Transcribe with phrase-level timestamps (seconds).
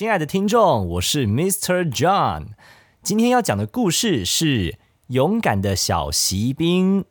[0.00, 1.84] 亲爱的听众，我是 Mr.
[1.92, 2.54] John。
[3.02, 4.70] 今天要讲的故事是
[5.08, 7.02] 《勇敢的小锡兵》。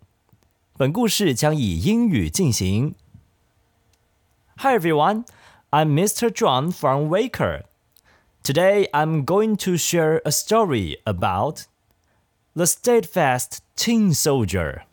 [0.75, 2.95] 本故事将以英语进行。
[4.57, 5.25] Hi everyone,
[5.69, 6.31] I'm Mr.
[6.31, 7.65] John from Waker.
[8.41, 11.65] Today I'm going to share a story about
[12.55, 14.85] the steadfast tin soldier.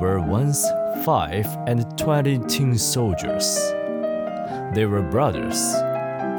[0.00, 0.66] Were once
[1.04, 3.58] five and twenty tin soldiers.
[4.74, 5.60] They were brothers,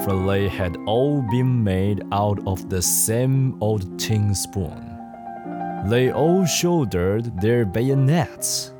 [0.03, 4.97] for they had all been made out of the same old tin spoon.
[5.87, 8.73] They all shouldered their bayonets,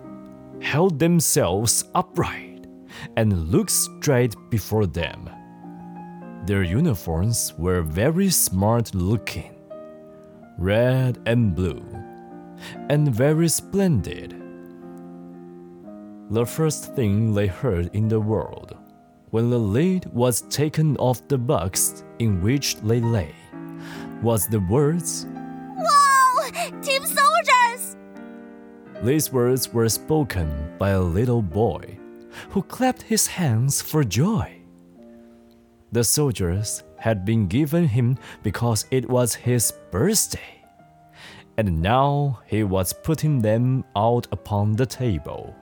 [0.62, 2.68] held themselves upright,
[3.16, 5.30] and looked straight before them.
[6.46, 9.56] Their uniforms were very smart looking,
[10.58, 11.84] red and blue
[12.90, 14.42] and very splendid.
[16.32, 18.76] The first thing they heard in the world,
[19.30, 23.34] when the lid was taken off the box in which they lay,
[24.24, 25.28] was the words,
[25.78, 26.50] Whoa!
[26.82, 27.96] Team soldiers!
[29.04, 31.98] These words were spoken by a little boy,
[32.50, 34.62] who clapped his hands for joy.
[35.92, 40.56] The soldiers had been given him because it was his birthday
[41.58, 45.56] and now he was putting them out upon the table.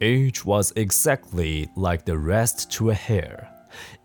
[0.00, 3.50] Each was exactly like the rest to a hair,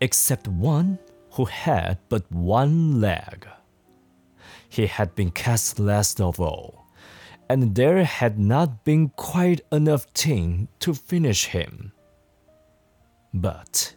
[0.00, 0.98] except one
[1.32, 3.46] who had but one leg.
[4.68, 6.86] He had been cast last of all,
[7.48, 11.92] and there had not been quite enough tin to finish him.
[13.32, 13.94] But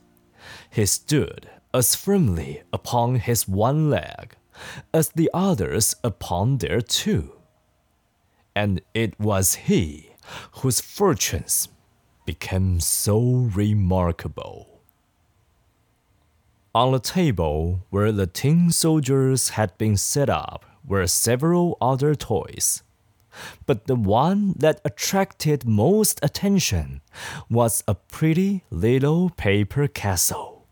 [0.70, 4.36] he stood as firmly upon his one leg
[4.94, 7.34] as the others upon their two.
[8.56, 10.12] And it was he
[10.62, 11.70] whose fortunes
[12.28, 13.20] became so
[13.56, 14.82] remarkable.
[16.76, 22.84] On the table where the tin soldiers had been set up were several other toys.
[23.66, 27.02] But the one that attracted most attention
[27.50, 30.68] was a pretty little paper castle.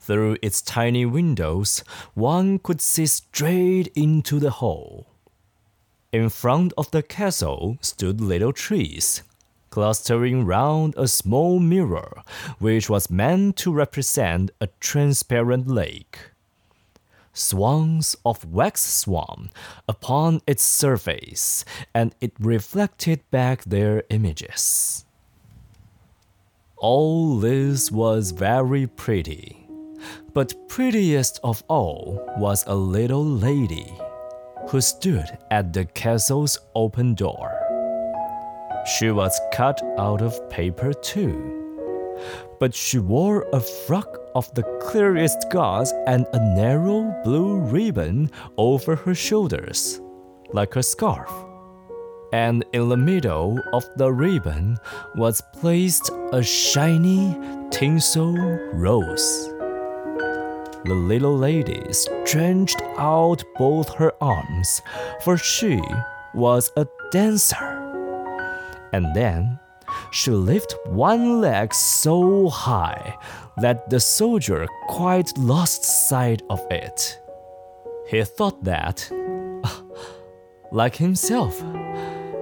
[0.00, 1.82] Through its tiny windows,
[2.14, 5.06] one could see straight into the hall.
[6.12, 9.22] In front of the castle stood little trees,
[9.76, 12.22] clustering round a small mirror,
[12.58, 16.18] which was meant to represent a transparent lake.
[17.34, 19.50] Swans of wax swam
[19.86, 21.62] upon its surface,
[21.94, 25.04] and it reflected back their images.
[26.78, 29.62] All this was very pretty
[30.32, 33.90] but prettiest of all was a little lady
[34.68, 37.65] who stood at the castle's open door.
[38.86, 42.16] She was cut out of paper too,
[42.60, 48.94] but she wore a frock of the clearest gauze and a narrow blue ribbon over
[48.94, 50.00] her shoulders,
[50.52, 51.32] like a scarf.
[52.32, 54.78] And in the middle of the ribbon
[55.16, 57.36] was placed a shiny
[57.70, 58.36] tinsel
[58.72, 59.48] rose.
[60.84, 64.80] The little lady stretched out both her arms,
[65.24, 65.82] for she
[66.34, 67.75] was a dancer.
[68.96, 69.58] And then
[70.10, 73.18] she lifted one leg so high
[73.58, 77.20] that the soldier quite lost sight of it.
[78.08, 79.06] He thought that,
[80.72, 81.62] like himself,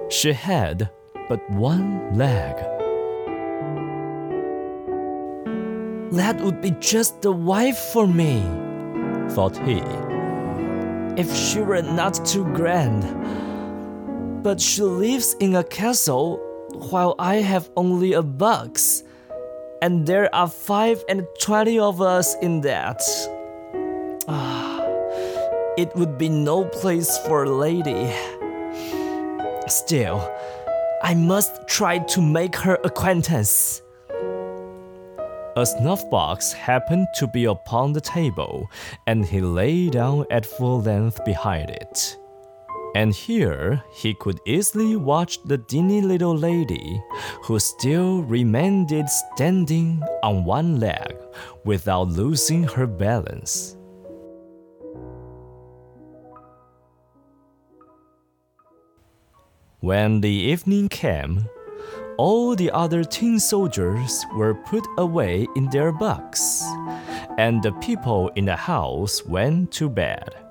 [0.09, 0.89] she had
[1.27, 2.55] but one leg.
[6.13, 8.39] That would be just the wife for me,
[9.31, 9.83] thought he.
[11.21, 13.03] If she were not too grand.
[14.41, 16.44] But she lives in a castle
[16.75, 19.03] while I have only a box,
[19.81, 23.01] and there are five and twenty of us in that.
[24.27, 24.83] Ah,
[25.77, 28.11] it would be no place for a lady.
[29.67, 30.29] Still,
[31.03, 33.81] I must try to make her acquaintance.
[35.57, 38.69] A snuff box happened to be upon the table,
[39.07, 42.17] and he lay down at full length behind it.
[42.95, 47.03] And here he could easily watch the dainty little lady,
[47.43, 51.13] who still remained standing on one leg
[51.65, 53.75] without losing her balance.
[59.81, 61.49] When the evening came,
[62.17, 66.63] all the other tin soldiers were put away in their box,
[67.37, 70.44] and the people in the house went to bed.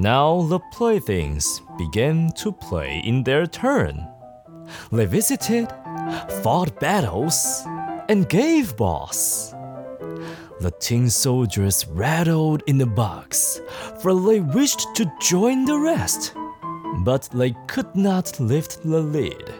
[0.00, 4.08] Now the playthings began to play in their turn.
[4.90, 5.68] They visited,
[6.42, 7.62] fought battles,
[8.08, 9.54] and gave balls.
[10.60, 13.60] The tin soldiers rattled in the box,
[14.00, 16.32] for they wished to join the rest,
[17.04, 19.52] but they could not lift the lid.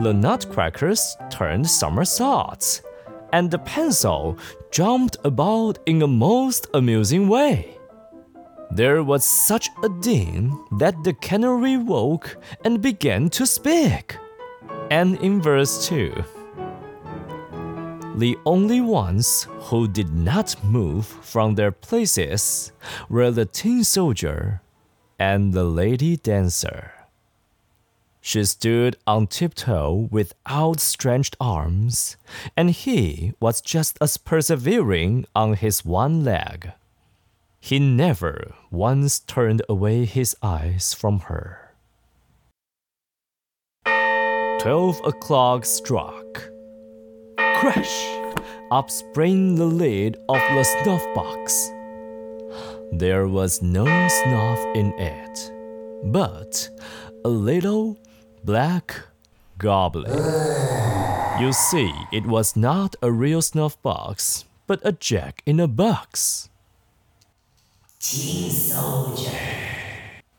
[0.00, 2.80] The nutcrackers turned somersaults,
[3.34, 4.38] and the pencil
[4.70, 7.77] jumped about in a most amusing way.
[8.70, 14.16] There was such a din that the canary woke and began to speak.
[14.90, 16.12] And in verse 2,
[18.16, 22.72] the only ones who did not move from their places
[23.08, 24.60] were the tin soldier
[25.18, 26.92] and the lady dancer.
[28.20, 32.16] She stood on tiptoe with outstretched arms,
[32.56, 36.72] and he was just as persevering on his one leg.
[37.60, 41.74] He never once turned away his eyes from her.
[44.60, 46.50] Twelve o'clock struck.
[47.56, 48.18] Crash!
[48.70, 51.70] Up sprang the lid of the snuff box.
[52.92, 55.52] There was no snuff in it,
[56.04, 56.68] but
[57.24, 57.98] a little
[58.44, 59.00] black
[59.58, 60.10] goblin.
[61.40, 66.48] You see, it was not a real snuff box, but a jack in a box.
[68.00, 69.36] Tin soldier,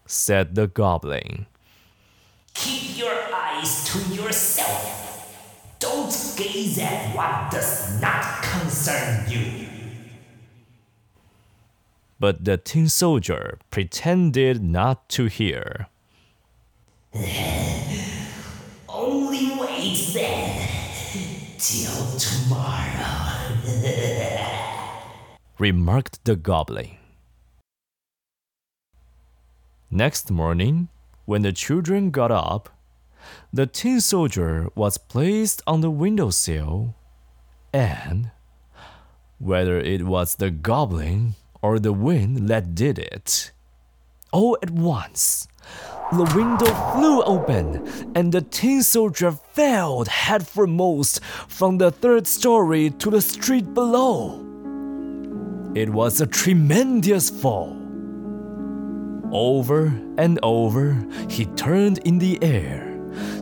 [0.06, 1.46] said the goblin.
[2.54, 4.96] keep your eyes to yourself.
[5.80, 9.68] Don't gaze at what does not concern you.
[12.18, 15.88] But the tin soldier pretended not to hear.
[18.88, 20.68] Only wait then
[21.58, 23.36] till tomorrow.
[25.60, 26.99] remarked the goblin.
[29.92, 30.90] Next morning,
[31.26, 32.70] when the children got up,
[33.52, 36.94] the tin soldier was placed on the windowsill,
[37.74, 38.30] and
[39.40, 41.34] whether it was the goblin
[41.64, 43.52] or the wind that did it,
[44.32, 45.48] all at once,
[46.12, 53.10] the window flew open, and the tin soldier fell headforemost from the third story to
[53.10, 54.46] the street below.
[55.74, 57.79] It was a tremendous fall.
[59.32, 63.00] Over and over he turned in the air,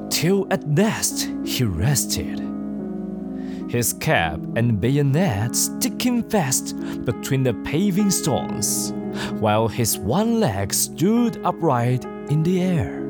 [0.09, 2.41] till at last he rested.
[3.69, 6.75] His cap and bayonet sticking fast
[7.05, 8.93] between the paving stones,
[9.39, 13.03] while his one leg stood upright in the air.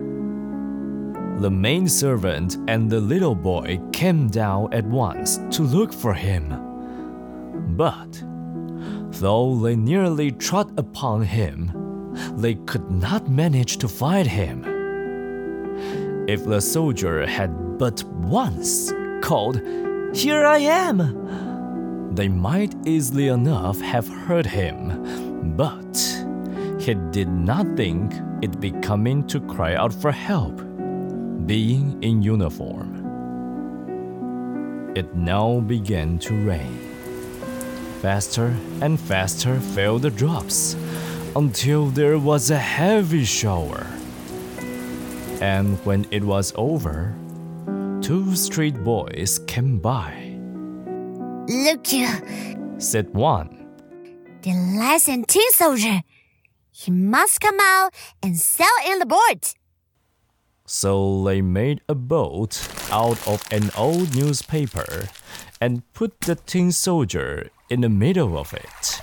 [1.39, 6.50] The main servant and the little boy came down at once to look for him.
[7.77, 8.24] But
[9.19, 11.72] though they nearly trod upon him,
[12.36, 14.63] they could not manage to find him.
[16.27, 19.62] If the soldier had but once called,
[20.13, 25.97] Here I am, they might easily enough have heard him, but
[26.79, 30.57] he did not think it becoming to cry out for help,
[31.45, 33.03] being in uniform.
[34.95, 36.79] It now began to rain.
[38.01, 40.75] Faster and faster fell the drops
[41.38, 43.86] until there was a heavy shower.
[45.39, 47.13] And when it was over,
[48.01, 50.34] two street boys came by,
[51.48, 52.10] Look you,
[52.79, 53.53] said one.
[54.41, 56.01] the licensed tin soldier.
[56.72, 59.53] He must come out and sail in the boat.
[60.65, 65.08] So they made a boat out of an old newspaper
[65.62, 69.01] and put the tin soldier in the middle of it.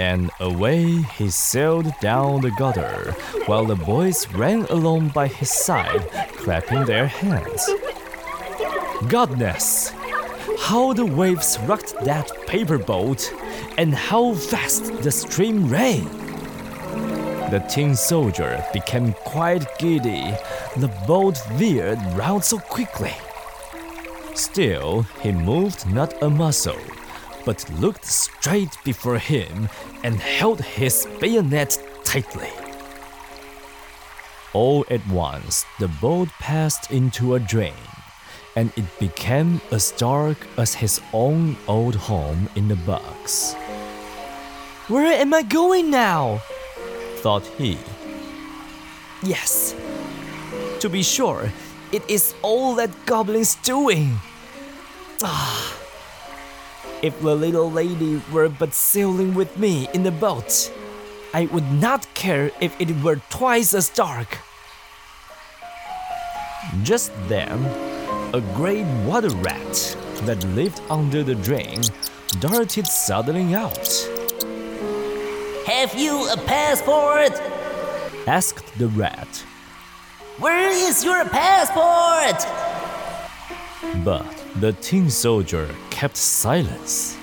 [0.00, 3.14] And away he sailed down the gutter,
[3.44, 7.68] while the boys ran along by his side, clapping their hands.
[9.08, 9.92] Goodness!
[10.58, 13.30] How the waves rocked that paper boat,
[13.76, 16.04] and how fast the stream ran!
[17.50, 20.32] The tin soldier became quite giddy.
[20.78, 23.12] The boat veered round so quickly.
[24.34, 26.80] Still, he moved not a muscle,
[27.50, 29.68] but looked straight before him
[30.04, 32.52] and held his bayonet tightly.
[34.52, 37.88] All at once, the boat passed into a drain,
[38.54, 43.54] and it became as dark as his own old home in the box.
[44.86, 46.40] Where am I going now?
[47.16, 47.78] thought he.
[49.24, 49.74] Yes,
[50.78, 51.50] to be sure,
[51.90, 54.20] it is all that goblin's doing.
[55.20, 55.79] Ah.
[57.02, 60.70] If the little lady were but sailing with me in the boat,
[61.32, 64.36] I would not care if it were twice as dark.
[66.82, 67.64] Just then,
[68.34, 71.80] a great water rat that lived under the drain
[72.38, 73.88] darted suddenly out.
[75.66, 77.32] Have you a passport?
[78.26, 79.42] Asked the rat.
[80.38, 82.59] Where is your passport?
[83.96, 84.24] But
[84.60, 87.16] the tin soldier kept silence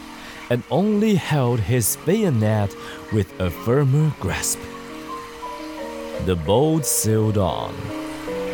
[0.50, 2.76] and only held his bayonet
[3.12, 4.60] with a firmer grasp.
[6.26, 7.74] The boat sailed on,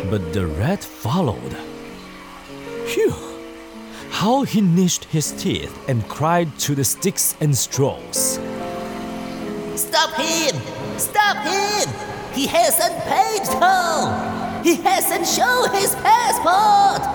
[0.09, 1.57] but the rat followed.
[2.85, 3.13] Phew!
[4.11, 8.39] How he gnashed his teeth and cried to the sticks and straws.
[9.75, 10.55] Stop him!
[10.97, 11.89] Stop him!
[12.33, 14.13] He hasn't paid toll!
[14.63, 17.12] He hasn't shown his passport!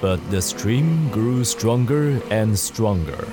[0.00, 3.26] But the stream grew stronger and stronger.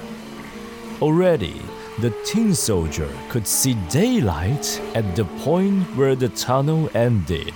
[1.01, 1.62] Already,
[2.00, 7.53] the tin soldier could see daylight at the point where the tunnel ended.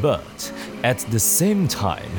[0.00, 0.52] But
[0.82, 2.12] at the same time,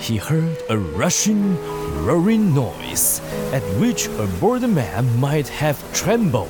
[0.00, 1.56] he heard a rushing,
[2.04, 3.20] roaring noise
[3.52, 6.48] at which a borderman might have trembled.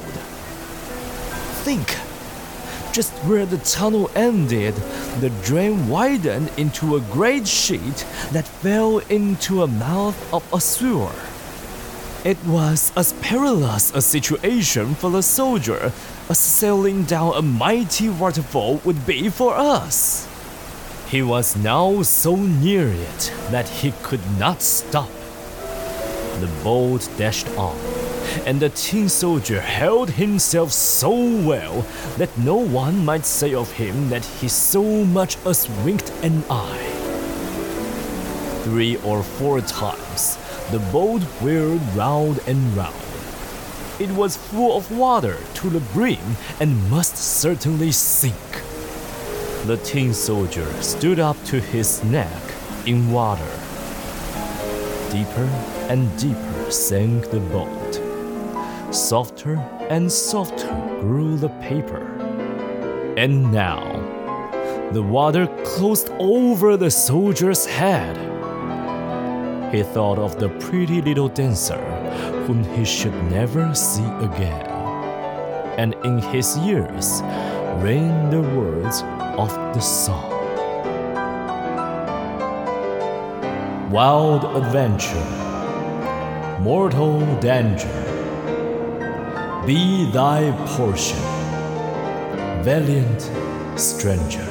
[1.64, 2.01] Think!
[2.92, 4.74] Just where the tunnel ended,
[5.20, 11.14] the drain widened into a great sheet that fell into a mouth of a sewer.
[12.24, 15.92] It was as perilous a situation for the soldier
[16.28, 20.28] as sailing down a mighty waterfall would be for us.
[21.08, 25.10] He was now so near it that he could not stop.
[26.40, 27.76] The boat dashed on,
[28.46, 31.84] and the tin soldier held himself so well
[32.18, 36.88] that no one might say of him that he so much as winked an eye.
[38.64, 40.38] Three or four times
[40.70, 42.94] the boat whirled round and round.
[43.98, 48.34] It was full of water to the brim and must certainly sink.
[49.66, 52.42] The tin soldier stood up to his neck
[52.86, 53.52] in water.
[55.10, 55.48] Deeper
[55.88, 58.01] and deeper sank the boat.
[58.92, 59.54] Softer
[59.88, 60.68] and softer
[61.00, 62.04] grew the paper.
[63.16, 63.80] And now,
[64.92, 68.14] the water closed over the soldier's head.
[69.74, 71.80] He thought of the pretty little dancer
[72.46, 74.66] whom he should never see again.
[75.78, 77.22] And in his ears
[77.80, 79.00] rang the words
[79.38, 80.30] of the song
[83.90, 85.28] Wild adventure,
[86.60, 88.11] mortal danger,
[89.66, 91.20] be thy portion,
[92.64, 93.30] valiant
[93.78, 94.44] stranger.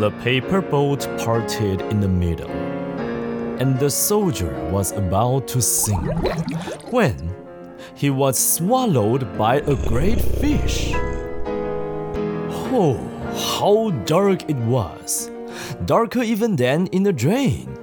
[0.00, 2.50] The paper boat parted in the middle,
[3.60, 6.02] and the soldier was about to sink
[6.90, 7.32] when
[7.94, 10.90] he was swallowed by a great fish.
[12.74, 12.98] Oh,
[13.54, 15.30] how dark it was!
[15.84, 17.78] Darker even than in the drain,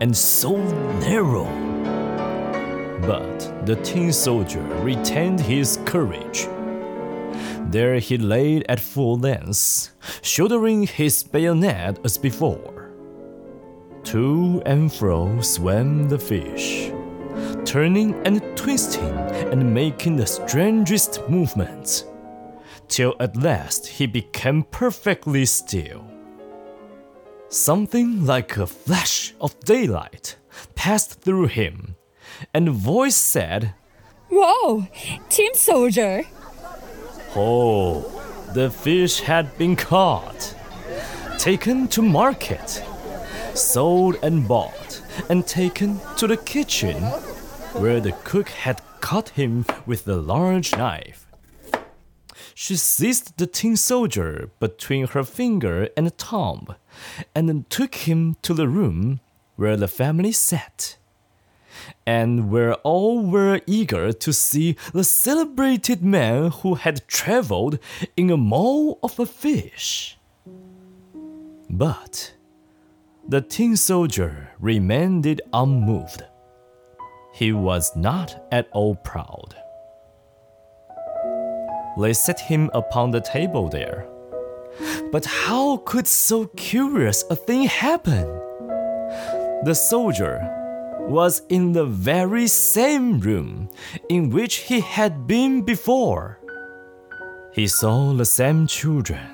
[0.00, 0.56] and so
[1.00, 1.77] narrow.
[3.08, 6.46] But the tin soldier retained his courage.
[7.70, 12.90] There he lay at full length, shouldering his bayonet as before.
[14.12, 16.92] To and fro swam the fish,
[17.64, 19.16] turning and twisting
[19.52, 22.04] and making the strangest movements,
[22.88, 26.04] till at last he became perfectly still.
[27.48, 30.36] Something like a flash of daylight
[30.74, 31.94] passed through him,
[32.52, 33.74] and a voice said,
[34.30, 34.86] Whoa,
[35.28, 36.24] Tin Soldier!
[37.34, 38.18] Oh,
[38.54, 40.54] the fish had been caught,
[41.38, 42.82] taken to market,
[43.54, 47.02] sold and bought, and taken to the kitchen,
[47.74, 51.26] where the cook had cut him with the large knife.
[52.54, 56.74] She seized the tin soldier between her finger and thumb,
[57.34, 59.20] and took him to the room
[59.56, 60.97] where the family sat,
[62.06, 67.78] and where all were eager to see the celebrated man who had traveled
[68.16, 70.18] in a maw of a fish.
[71.70, 72.34] But
[73.28, 76.24] the tin soldier remained unmoved.
[77.34, 79.54] He was not at all proud.
[82.00, 84.06] They set him upon the table there.
[85.12, 88.26] But how could so curious a thing happen?
[89.64, 90.57] The soldier
[91.08, 93.70] was in the very same room
[94.10, 96.38] in which he had been before.
[97.52, 99.26] He saw the same children.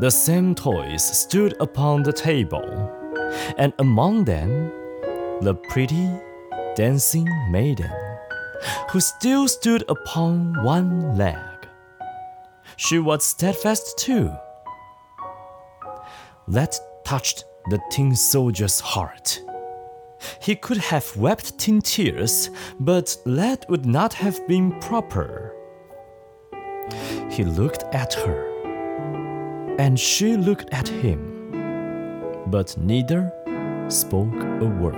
[0.00, 2.66] The same toys stood upon the table,
[3.58, 4.72] and among them,
[5.40, 6.10] the pretty
[6.74, 7.90] dancing maiden
[8.90, 11.38] who still stood upon one leg.
[12.76, 14.32] She was steadfast too.
[16.48, 19.40] That touched the tin soldier's heart.
[20.40, 25.54] He could have wept tin tears, but that would not have been proper.
[27.30, 33.32] He looked at her, and she looked at him, but neither
[33.88, 34.94] spoke a word.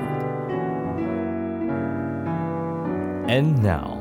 [3.29, 3.97] And now,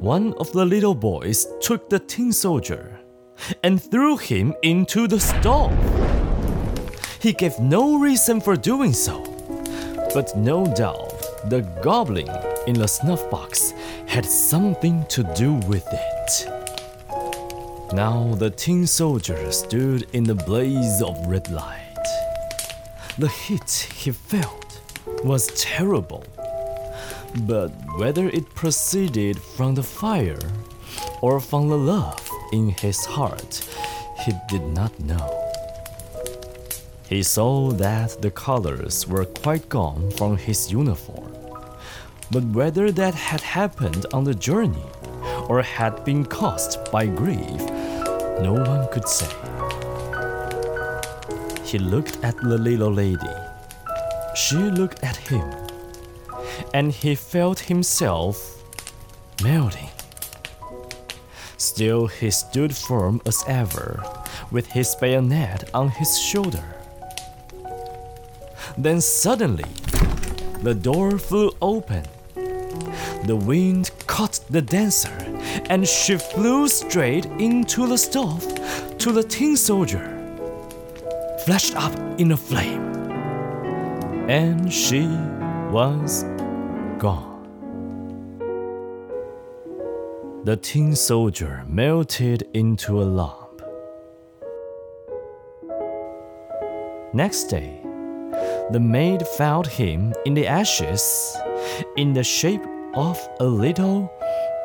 [0.00, 2.98] one of the little boys took the tin soldier
[3.62, 5.72] and threw him into the stove.
[7.20, 9.22] He gave no reason for doing so,
[10.14, 12.30] but no doubt the goblin
[12.66, 13.72] in the snuff box
[14.06, 16.48] had something to do with it.
[17.92, 22.06] Now the tin soldier stood in the blaze of red light.
[23.18, 24.80] The heat he felt
[25.24, 26.24] was terrible
[27.40, 30.38] but whether it proceeded from the fire
[31.20, 33.66] or from the love in his heart,
[34.24, 35.41] he did not know.
[37.08, 41.36] He saw that the colors were quite gone from his uniform,
[42.30, 44.86] but whether that had happened on the journey
[45.48, 47.60] or had been caused by grief,
[48.40, 49.30] no one could say.
[51.64, 53.36] He looked at the little lady.
[54.34, 55.44] She looked at him
[56.72, 58.62] and he felt himself
[59.42, 59.90] melting.
[61.56, 64.02] Still, he stood firm as ever,
[64.50, 66.71] with his bayonet on his shoulder.
[68.78, 69.64] Then suddenly,
[70.62, 72.04] the door flew open.
[73.24, 75.16] The wind caught the dancer,
[75.68, 78.42] and she flew straight into the stove
[78.98, 80.06] to the tin soldier,
[81.44, 82.82] flashed up in a flame.
[84.28, 85.06] And she
[85.70, 86.24] was
[86.98, 87.30] gone.
[90.44, 93.62] The tin soldier melted into a lump.
[97.14, 97.81] Next day,
[98.70, 101.36] the maid found him in the ashes
[101.96, 104.12] in the shape of a little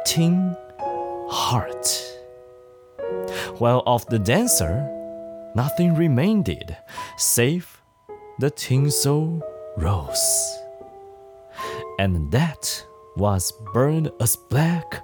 [0.05, 0.55] tin
[1.29, 1.88] heart.
[3.57, 4.86] While of the dancer,
[5.55, 6.77] nothing remained
[7.17, 7.81] save
[8.39, 9.41] the tinsel
[9.77, 10.57] rose
[11.99, 15.03] and that was burned as black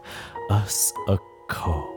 [0.52, 1.18] as a
[1.50, 1.93] coal.